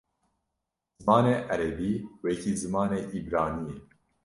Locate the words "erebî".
1.53-1.93